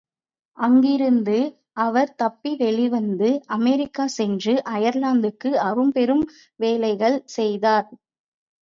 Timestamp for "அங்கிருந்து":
0.57-1.35